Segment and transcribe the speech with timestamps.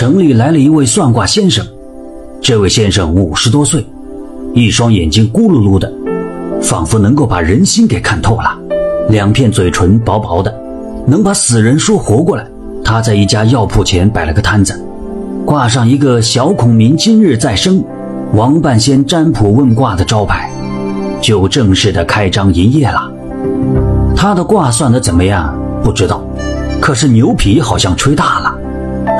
[0.00, 1.62] 城里来了一位算卦先生。
[2.40, 3.84] 这位先生五十多岁，
[4.54, 5.92] 一双眼睛咕噜噜的，
[6.62, 8.58] 仿佛能够把人心给看透了。
[9.10, 10.58] 两片嘴唇薄薄的，
[11.06, 12.46] 能把死人说活过来。
[12.82, 14.82] 他在一家药铺前摆了个摊子，
[15.44, 17.84] 挂上一个“小孔明今日再生，
[18.32, 20.50] 王半仙占卜问卦”的招牌，
[21.20, 23.12] 就正式的开张营业了。
[24.16, 25.54] 他的卦算的怎么样？
[25.84, 26.24] 不知道，
[26.80, 28.49] 可是牛皮好像吹大了，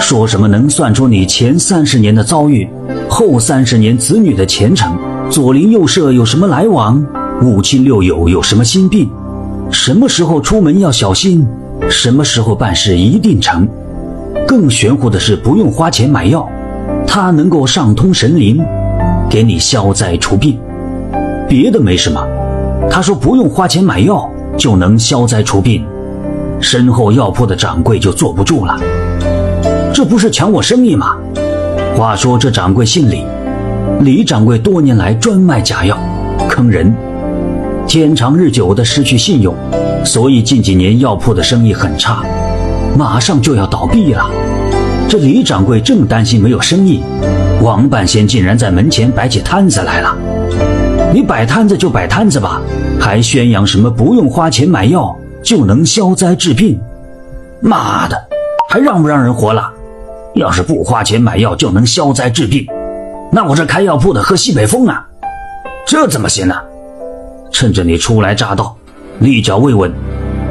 [0.00, 2.68] 说什么能算出你前三十年的遭遇，
[3.08, 4.96] 后三十年子女的前程，
[5.30, 7.00] 左邻右舍有什么来往，
[7.42, 9.08] 五亲六友有什么心病，
[9.70, 11.46] 什么时候出门要小心，
[11.88, 13.68] 什么时候办事一定成。
[14.48, 16.48] 更玄乎的是，不用花钱买药，
[17.06, 18.58] 它能够上通神灵，
[19.28, 20.58] 给你消灾除病。
[21.48, 22.20] 别的没什么，
[22.90, 25.84] 他说不用花钱买药就能消灾除病。
[26.60, 28.78] 身后药铺的掌柜就坐不住了，
[29.92, 31.16] 这不是抢我生意吗？
[31.96, 33.24] 话说这掌柜姓李，
[34.00, 35.98] 李掌柜多年来专卖假药，
[36.48, 36.94] 坑人，
[37.86, 39.54] 天长日久的失去信用，
[40.04, 42.24] 所以近几年药铺的生意很差，
[42.96, 44.30] 马上就要倒闭了。
[45.08, 47.02] 这李掌柜正担心没有生意，
[47.60, 50.16] 王半仙竟然在门前摆起摊子来了。
[51.12, 52.62] 你摆摊子就摆摊子吧，
[52.98, 55.14] 还宣扬什么不用花钱买药？
[55.42, 56.78] 就能消灾治病，
[57.60, 58.16] 妈的，
[58.68, 59.72] 还让不让人活了？
[60.34, 62.66] 要是不花钱买药就能消灾治病，
[63.32, 65.06] 那我这开药铺的喝西北风啊，
[65.86, 66.54] 这怎么行呢？
[67.50, 68.76] 趁着你初来乍到，
[69.18, 69.92] 立脚未稳，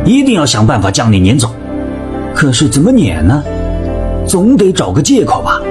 [0.05, 1.49] 一定要想办法将你撵走。
[2.36, 3.44] 可是怎么撵呢？
[4.27, 5.61] 总得找个借口吧。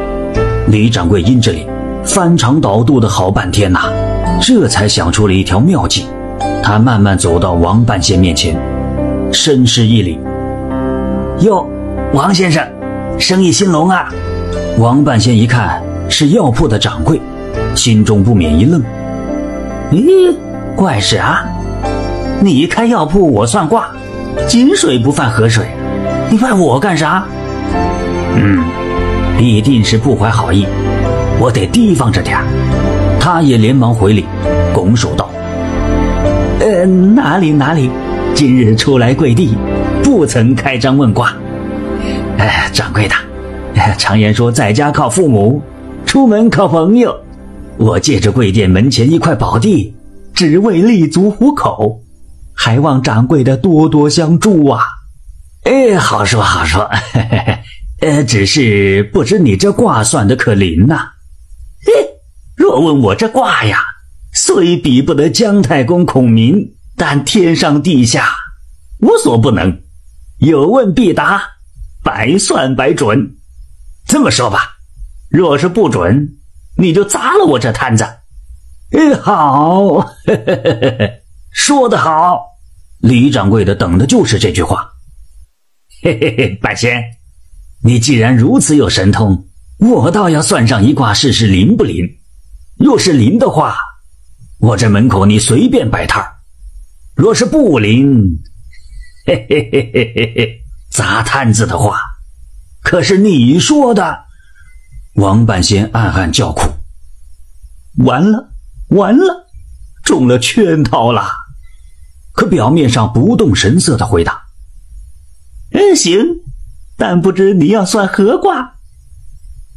[0.68, 1.66] 李掌柜阴着脸，
[2.04, 3.90] 翻肠倒肚的好半天呐，
[4.40, 6.06] 这才想出了一条妙计。
[6.62, 8.56] 他慢慢走到王半仙面前。
[9.30, 10.18] 深施一礼，
[11.40, 11.68] 哟，
[12.14, 12.66] 王先生，
[13.18, 14.08] 生意兴隆啊！
[14.78, 17.20] 王半仙一看是药铺的掌柜，
[17.74, 18.80] 心中不免一愣。
[19.90, 20.32] 咦，
[20.76, 21.44] 怪事啊！
[22.40, 23.88] 你开药铺，我算卦，
[24.46, 25.66] 井水不犯河水，
[26.30, 27.24] 你犯我干啥？
[28.36, 28.64] 嗯，
[29.36, 30.64] 必定是不怀好意，
[31.40, 32.38] 我得提防着点
[33.18, 34.26] 他也连忙回礼，
[34.72, 35.28] 拱手道
[36.60, 37.90] ：“呃，哪里哪里。”
[38.34, 39.56] 今日出来跪地，
[40.04, 41.32] 不曾开张问卦。
[42.38, 43.14] 哎，掌柜的，
[43.98, 45.60] 常言说在家靠父母，
[46.06, 47.14] 出门靠朋友。
[47.76, 49.94] 我借着贵店门前一块宝地，
[50.32, 52.00] 只为立足糊口，
[52.54, 54.84] 还望掌柜的多多相助啊！
[55.64, 56.88] 哎，好说好说。
[58.00, 61.10] 呃，只是不知你这卦算的可灵呐？
[61.84, 61.92] 嘿，
[62.56, 63.80] 若问我这卦呀，
[64.32, 66.74] 虽比不得姜太公孔明。
[67.00, 68.28] 但天上地下
[68.98, 69.82] 无所不能，
[70.38, 71.40] 有问必答，
[72.08, 73.36] 百算百准。
[74.06, 74.78] 这么说吧，
[75.28, 76.38] 若是不准，
[76.78, 78.04] 你就砸了我这摊子。
[78.92, 80.08] 哎，好，
[81.52, 82.40] 说得好，
[83.00, 84.88] 李掌柜的等的就是这句话。
[86.02, 87.04] 嘿嘿 嘿，半仙，
[87.82, 89.44] 你既然如此有神通，
[89.78, 92.06] 我倒要算上一卦试试灵不灵。
[92.78, 93.76] 若是灵的话，
[94.60, 96.24] 我这门口你随便摆摊。
[97.14, 98.38] 若是不灵，
[99.26, 100.57] 嘿嘿嘿嘿嘿嘿，
[100.98, 102.00] 砸摊子的话，
[102.82, 104.24] 可是你说的。
[105.14, 106.62] 王半仙暗暗叫苦，
[108.04, 108.48] 完了，
[108.88, 109.46] 完了，
[110.02, 111.22] 中了圈套了。
[112.32, 114.42] 可表面上不动神色的回答
[115.70, 116.18] ：“嗯，行，
[116.96, 118.74] 但不知你要算何卦？”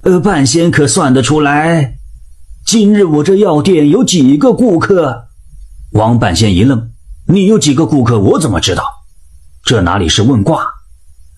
[0.01, 1.99] 呃，半仙可算得出来。
[2.65, 5.27] 今日我这药店有几个顾客？
[5.91, 6.89] 王半仙一愣。
[7.27, 8.19] 你有几个顾客？
[8.19, 8.83] 我怎么知道？
[9.63, 10.65] 这哪里是问卦，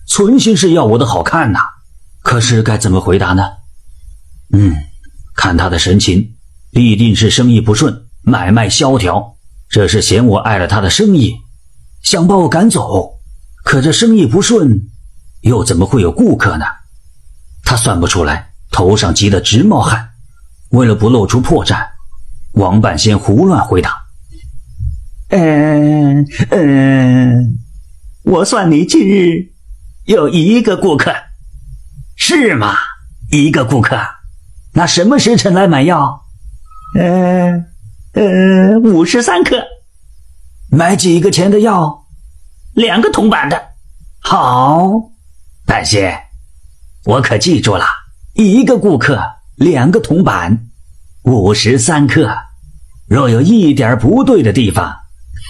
[0.06, 1.60] 存心是要我的好看呐！
[2.22, 3.42] 可是该怎么回答呢？
[4.52, 4.74] 嗯，
[5.34, 6.34] 看他的神情，
[6.70, 9.36] 必定是生意不顺，买卖萧条。
[9.68, 11.36] 这是嫌我碍了他的生意，
[12.02, 13.14] 想把我赶走。
[13.64, 14.88] 可这生意不顺，
[15.40, 16.66] 又怎么会有顾客呢？
[17.64, 20.10] 他算不出来，头上急得直冒汗。
[20.70, 21.86] 为了不露出破绽，
[22.52, 24.04] 王半仙胡乱回答。
[25.30, 27.58] 嗯嗯，
[28.22, 29.53] 我算你今日
[30.04, 31.14] 有一个顾客，
[32.14, 32.74] 是吗？
[33.30, 33.98] 一个顾客，
[34.74, 36.26] 那什么时辰来买药？
[36.94, 37.64] 呃
[38.12, 39.56] 呃，五十三克，
[40.70, 42.04] 买几个钱的药？
[42.74, 43.70] 两个铜板的。
[44.20, 44.90] 好，
[45.64, 46.24] 半仙，
[47.06, 47.86] 我可记住了，
[48.34, 49.18] 一个顾客，
[49.56, 50.66] 两个铜板，
[51.22, 52.30] 五十三克。
[53.08, 54.98] 若有一点不对的地方。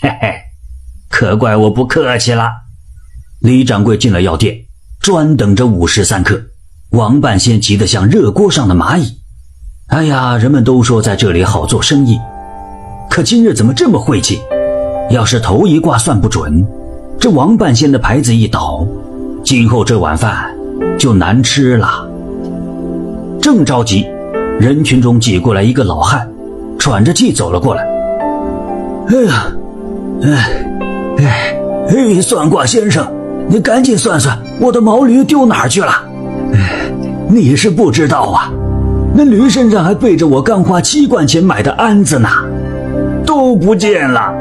[0.01, 0.43] 嘿嘿，
[1.09, 2.64] 可怪我不客气了。
[3.45, 4.57] 李掌柜进了药店，
[5.03, 6.41] 专等着午时三刻。
[6.93, 9.19] 王半仙急得像热锅上的蚂蚁。
[9.89, 12.19] 哎呀，人们都说在这里好做生意，
[13.11, 14.41] 可今日怎么这么晦气？
[15.11, 16.65] 要是头一卦算不准，
[17.21, 18.87] 这王半仙的牌子一倒，
[19.45, 20.57] 今后这碗饭
[20.99, 22.09] 就难吃了。
[23.43, 24.07] 正着急，
[24.59, 26.27] 人群中挤过来一个老汉，
[26.79, 27.83] 喘着气走了过来。
[29.09, 29.53] 哎呀，
[30.23, 30.67] 哎，
[31.19, 31.59] 哎，
[31.91, 33.07] 哎，算卦先生，
[33.49, 35.93] 你赶紧算算我的毛驴丢哪儿去了？
[36.53, 36.93] 哎，
[37.29, 38.51] 你是不知道啊，
[39.15, 42.29] 那驴身上还背着我刚花七贯钱买的鞍子呢，
[43.27, 44.33] 都不见了。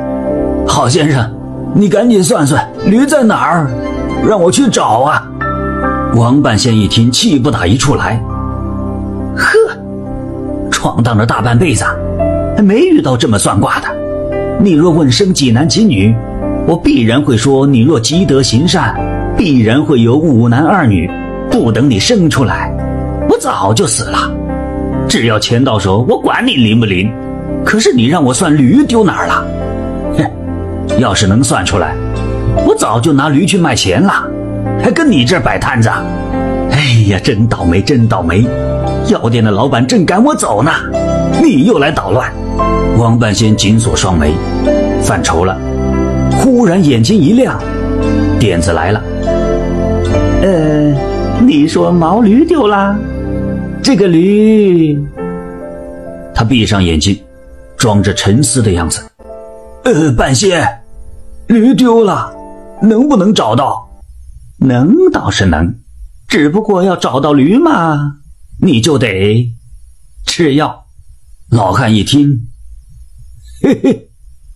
[0.67, 1.29] 好先生，
[1.73, 3.67] 你赶紧算算驴在哪儿，
[4.27, 5.27] 让我去找啊！
[6.15, 8.21] 王半仙一听，气不打一处来。
[9.35, 9.57] 呵，
[10.71, 11.83] 闯荡了大半辈子，
[12.55, 13.87] 还没遇到这么算卦的。
[14.59, 16.15] 你若问生几男几女，
[16.65, 18.95] 我必然会说你若积德行善，
[19.37, 21.09] 必然会有五男二女。
[21.51, 22.71] 不等你生出来，
[23.29, 24.17] 我早就死了。
[25.07, 27.13] 只要钱到手，我管你灵不灵。
[27.63, 29.45] 可是你让我算驴丢哪儿了？
[30.17, 31.93] 哼要是能算出来，
[32.65, 34.13] 我早就拿驴去卖钱了，
[34.81, 35.89] 还跟你这儿摆摊子。
[36.71, 38.47] 哎呀，真倒霉，真倒霉！
[39.09, 40.71] 药店的老板正赶我走呢，
[41.43, 42.31] 你又来捣乱。
[42.97, 44.33] 王半仙紧锁双眉，
[45.01, 45.55] 犯愁了。
[46.43, 47.57] 忽然眼睛一亮，
[48.37, 49.01] 点子来了。
[50.41, 52.99] 呃，你说毛驴丢了？
[53.81, 55.01] 这个驴……
[56.35, 57.17] 他闭上眼睛，
[57.77, 59.09] 装着沉思的样子。
[59.85, 60.67] 呃，半仙。
[61.47, 62.35] 驴丢了，
[62.81, 63.87] 能不能找到？
[64.59, 65.73] 能倒是能，
[66.27, 68.17] 只不过要找到驴嘛，
[68.61, 69.49] 你就得
[70.25, 70.87] 吃药。
[71.49, 72.47] 老汉一听，
[73.61, 74.09] 嘿嘿，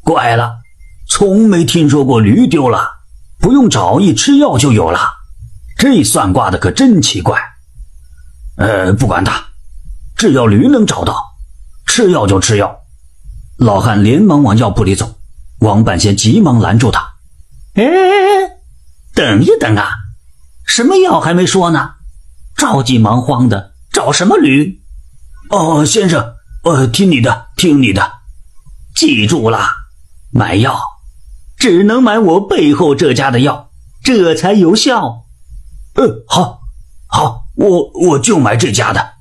[0.03, 0.56] 怪了，
[1.17, 2.91] 从没听说过驴丢了
[3.39, 4.99] 不用找，一吃药就有了。
[5.75, 7.41] 这算卦的可真奇怪。
[8.55, 9.47] 呃，不管他，
[10.15, 11.15] 只要驴能找到，
[11.87, 12.81] 吃药就吃药。
[13.57, 15.15] 老汉连忙往药铺里走。
[15.57, 17.15] 王半仙急忙拦住他
[17.73, 17.89] ：“哎哎
[18.45, 18.51] 哎，
[19.15, 19.89] 等一等啊，
[20.67, 21.95] 什么药还没说呢？
[22.55, 24.79] 着急忙慌的找什么驴？
[25.49, 28.07] 哦，先生，呃，听你的，听你的，
[28.93, 29.67] 记住了，
[30.29, 30.79] 买药
[31.57, 33.69] 只能买我背后这家的药，
[34.03, 35.25] 这才有效。
[35.95, 36.61] 呃，好，
[37.07, 39.13] 好，我我就买这家的。”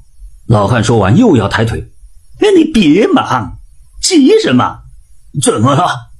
[0.47, 1.91] 老汉说完又要抬腿
[2.41, 3.59] ：“哎，你别忙，
[4.01, 4.81] 急什么？
[5.43, 6.11] 怎么了？”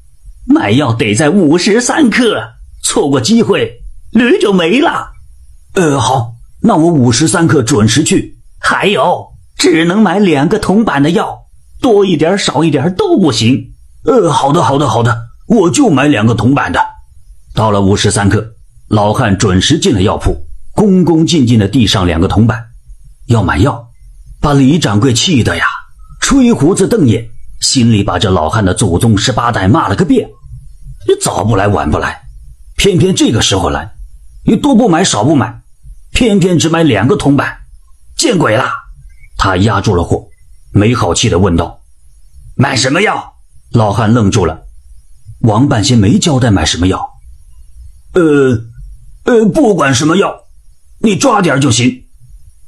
[0.49, 2.53] 买药得在午时三刻，
[2.83, 5.11] 错过机会，驴就没了。
[5.75, 8.39] 呃，好，那我午时三刻准时去。
[8.59, 11.47] 还有，只能买两个铜板的药，
[11.81, 13.75] 多一点少一点都不行。
[14.05, 16.81] 呃，好的，好的，好的，我就买两个铜板的。
[17.55, 18.55] 到了午时三刻，
[18.89, 22.67] 老汉准时进了药铺，恭恭敬敬地递上两个铜板，
[23.27, 23.89] 要买药，
[24.41, 25.65] 把李掌柜气得呀，
[26.21, 27.29] 吹胡子瞪眼，
[27.61, 30.29] 心里把这老汉的祖宗十八代骂了个遍。
[31.09, 32.23] 你早不来晚不来，
[32.77, 33.93] 偏偏这个时候来，
[34.45, 35.63] 你多不买少不买，
[36.13, 37.59] 偏偏只买两个铜板，
[38.17, 38.65] 见鬼了！
[39.39, 40.27] 他压住了火，
[40.73, 41.81] 没好气的问道
[42.57, 43.35] ：“买什么药？”
[43.71, 44.66] 老汉愣住了。
[45.41, 47.11] 王半仙没交代买什么药。
[48.15, 48.65] 呃，
[49.25, 50.35] 呃，不管什么药，
[51.01, 52.05] 你抓点就行。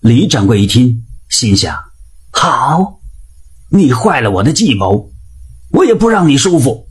[0.00, 1.76] 李掌柜一听，心想：
[2.30, 3.00] 好，
[3.70, 5.10] 你坏了我的计谋，
[5.72, 6.86] 我也不让你舒服。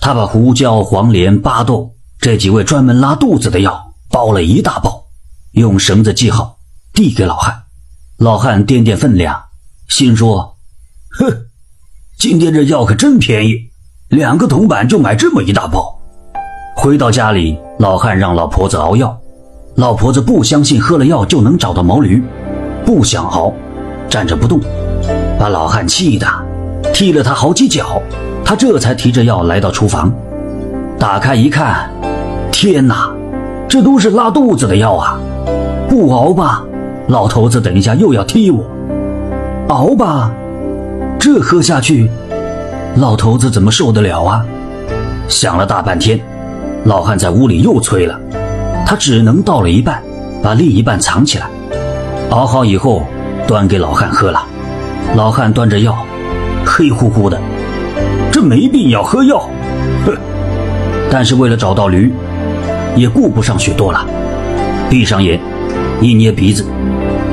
[0.00, 5.06] 他把胡椒、黄连、巴豆这几味专门拉肚子的药包了一大包，
[5.52, 6.58] 用绳子系好，
[6.92, 7.64] 递给老汉。
[8.18, 9.44] 老汉掂掂分量，
[9.88, 10.58] 心说
[11.18, 11.46] ：“哼，
[12.18, 13.69] 今天这药可真便宜，
[14.10, 15.96] 两个铜板就买这么一大包。”
[16.74, 19.16] 回到家里，老汉让老婆子熬药。
[19.76, 22.20] 老婆子不相信喝了药就能找到毛驴，
[22.84, 23.52] 不想熬，
[24.08, 24.58] 站着不动，
[25.38, 26.26] 把老汉气的
[26.92, 28.02] 踢了他好几脚。
[28.44, 30.12] 他这才提着药来到厨房，
[30.98, 31.88] 打开一看，
[32.50, 33.12] 天哪，
[33.68, 35.20] 这都是拉肚子的药啊！
[35.88, 36.64] 不熬吧，
[37.06, 38.64] 老头子等一下又要踢我；
[39.68, 40.32] 熬吧，
[41.16, 42.10] 这喝下去，
[42.96, 44.44] 老头子怎么受得了啊？
[45.28, 46.20] 想了大半天，
[46.84, 48.18] 老汉在屋里又催了，
[48.84, 50.02] 他只能倒了一半，
[50.42, 51.46] 把另一半藏起来。
[52.30, 53.06] 熬好以后，
[53.46, 54.44] 端给老汉喝了。
[55.14, 55.96] 老汉端着药，
[56.66, 57.40] 黑乎乎的。
[58.32, 59.38] 这没必要喝药，
[60.04, 60.16] 哼！
[61.10, 62.12] 但是为了找到驴，
[62.96, 64.04] 也顾不上许多了。
[64.88, 65.40] 闭上眼，
[66.00, 66.64] 一捏鼻子，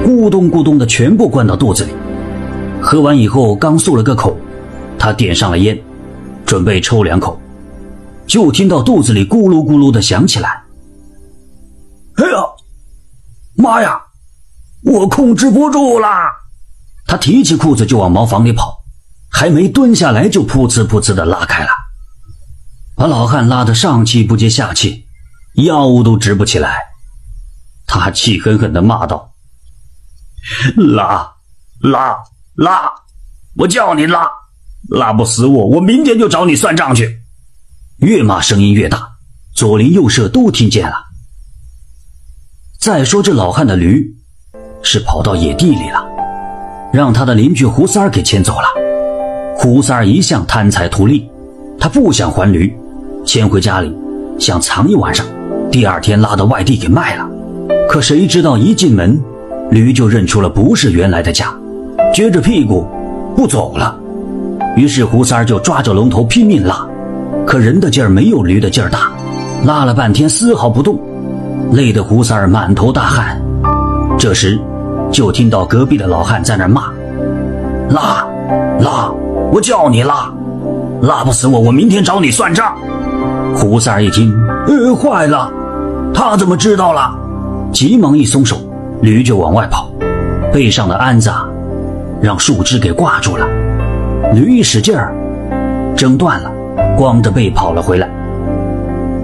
[0.05, 1.91] 咕咚咕咚的全部灌到肚子里。
[2.81, 4.37] 喝完以后，刚漱了个口，
[5.07, 5.81] 他点上了烟，
[6.45, 7.39] 准备抽两口，
[8.27, 10.61] 就听到肚子里咕噜咕噜的响起来。
[12.17, 12.43] 哎呀，
[13.55, 14.01] 妈呀！
[14.83, 16.29] 我控制不住啦！
[17.05, 18.83] 他提起裤子就往茅房里跑，
[19.31, 21.69] 还没蹲下来就噗呲噗呲的拉开了，
[22.97, 25.05] 把老汉拉得上气不接下气，
[25.55, 26.79] 腰都直不起来。
[27.85, 29.31] 他还气狠狠地骂道
[30.75, 31.33] ：“拉，
[31.79, 32.17] 拉，
[32.55, 32.91] 拉！
[33.55, 34.29] 我叫你拉，
[34.89, 37.19] 拉不死我，我明天就找你算账去！”
[37.99, 39.09] 越骂声音越大，
[39.55, 40.95] 左邻右舍都听见了。
[42.79, 44.15] 再说这老汉的驴，
[44.83, 46.05] 是跑到野地里了，
[46.93, 48.67] 让他的邻居胡三儿给牵走了。
[49.57, 51.27] 胡三儿一向贪财图利，
[51.79, 52.71] 他不想还驴，
[53.25, 53.91] 牵回家里
[54.39, 55.25] 想藏一晚上，
[55.71, 57.27] 第二天拉到外地给卖了。
[57.89, 59.19] 可谁知道一进门，
[59.71, 61.51] 驴就认出了不是原来的家，
[62.13, 62.87] 撅着屁股
[63.35, 63.99] 不走了。
[64.77, 66.85] 于是胡三儿就抓着龙头拼命拉，
[67.47, 69.11] 可人的劲儿没有驴的劲儿大，
[69.65, 70.99] 拉了半天丝毫不动。
[71.71, 73.41] 累得胡三儿满头大汗，
[74.19, 74.57] 这时
[75.11, 76.91] 就听到隔壁的老汉在那骂
[77.89, 78.23] ：“拉，
[78.79, 79.11] 拉！
[79.51, 80.31] 我叫你拉，
[81.01, 82.77] 拉不死我，我明天找你算账。”
[83.57, 84.31] 胡三儿一听，
[84.67, 85.51] 呃，坏了，
[86.13, 87.11] 他怎么知道了？
[87.73, 88.57] 急忙一松手，
[89.01, 89.89] 驴就往外跑，
[90.53, 91.31] 背上的鞍子
[92.21, 93.45] 让树枝给挂住了，
[94.33, 95.13] 驴一使劲儿，
[95.95, 96.51] 挣断了，
[96.97, 98.09] 光着背跑了回来。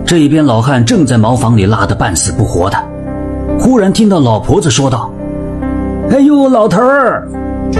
[0.05, 2.77] 这一边老汉正在茅房里拉得半死不活的，
[3.59, 5.11] 忽然听到老婆子说道
[6.11, 7.27] ：“哎呦，老头儿，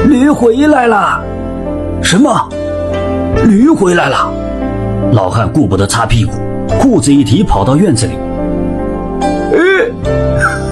[0.07, 1.21] 驴回来了！”
[2.01, 2.49] 什么？
[3.47, 4.31] 驴回来了？
[5.11, 6.31] 老汉顾不得擦屁股，
[6.79, 8.13] 裤子一提，跑到院子里。
[9.51, 9.59] 嘿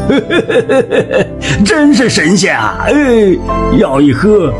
[0.07, 1.30] 嘿嘿嘿嘿嘿
[1.63, 2.77] 真是神仙啊！
[2.81, 2.93] 哎，
[3.77, 4.53] 药一喝，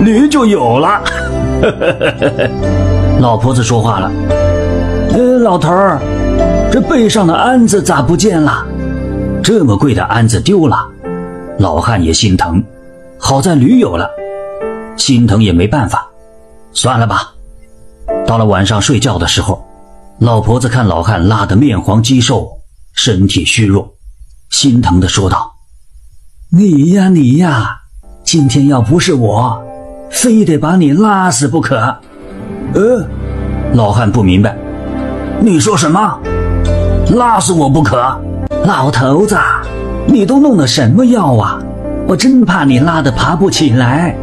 [0.00, 1.02] 驴就有了。
[3.20, 4.10] 老婆子说话了
[5.12, 6.00] ：“呃，老头儿。”
[6.70, 8.64] 这背上的鞍子咋不见了？
[9.42, 10.86] 这么贵的鞍子丢了，
[11.58, 12.62] 老汉也心疼。
[13.18, 14.08] 好在驴有了，
[14.96, 16.06] 心疼也没办法，
[16.72, 17.32] 算了吧。
[18.26, 19.66] 到了晚上睡觉的时候，
[20.20, 22.48] 老婆子看老汉拉得面黄肌瘦，
[22.92, 23.94] 身体虚弱，
[24.50, 25.50] 心疼的说道
[26.50, 27.78] ：“你呀你呀，
[28.24, 29.62] 今天要不是我，
[30.08, 31.76] 非得把你拉死不可。”
[32.72, 33.06] 呃，
[33.74, 34.56] 老汉不明白，
[35.42, 36.18] 你说什么？
[37.14, 38.18] 拉死我不可！
[38.64, 39.36] 老头子，
[40.06, 41.58] 你都弄的什么药啊？
[42.06, 44.16] 我真怕你拉的爬不起来，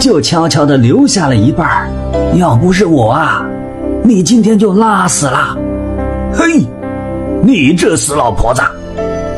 [0.00, 1.88] 就悄悄的留下了一半。
[2.34, 3.46] 要不是我啊，
[4.02, 5.56] 你今天就拉死了。
[6.34, 6.66] 嘿，
[7.40, 8.60] 你这死老婆子！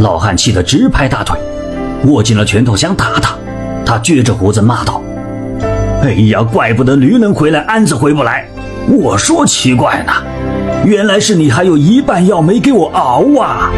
[0.00, 1.38] 老汉气得直拍大腿，
[2.04, 3.34] 握紧了拳头想打他。
[3.84, 5.02] 他撅着胡子骂道
[6.02, 8.49] ：“哎呀，怪不得驴能回来，鞍子回不来。
[8.88, 10.12] 我说奇怪呢。”
[10.84, 13.70] 原来是你还有一半药没给我熬啊！